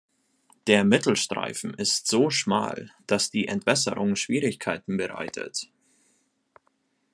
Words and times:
Der 0.65 0.83
Mittelstreifen 0.83 1.75
ist 1.75 2.07
so 2.07 2.31
schmal, 2.31 2.89
dass 3.05 3.29
die 3.29 3.47
Entwässerung 3.47 4.15
Schwierigkeiten 4.15 4.97
bereitet. 4.97 5.69